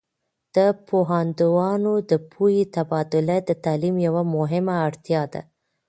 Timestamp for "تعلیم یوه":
3.63-4.23